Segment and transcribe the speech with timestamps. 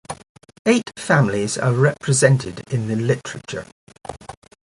[0.65, 3.67] Eight families are represented in the literature.